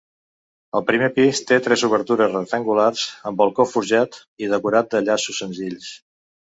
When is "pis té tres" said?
1.17-1.83